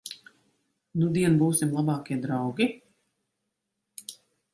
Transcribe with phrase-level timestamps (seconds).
[1.01, 2.67] Nudien būsim labākie draugi?